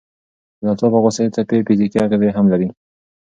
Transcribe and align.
د 0.57 0.59
ناڅاپه 0.65 0.99
غوسې 1.03 1.25
څپې 1.35 1.57
فزیکي 1.67 1.97
اغېزې 2.03 2.29
هم 2.37 2.45
لري. 2.53 2.67